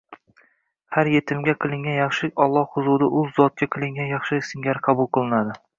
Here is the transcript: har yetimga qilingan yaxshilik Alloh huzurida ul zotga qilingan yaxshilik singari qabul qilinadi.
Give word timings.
har 0.95 1.09
yetimga 1.15 1.55
qilingan 1.65 1.97
yaxshilik 1.99 2.43
Alloh 2.47 2.67
huzurida 2.77 3.11
ul 3.21 3.31
zotga 3.39 3.71
qilingan 3.77 4.13
yaxshilik 4.15 4.51
singari 4.53 4.89
qabul 4.89 5.15
qilinadi. 5.19 5.59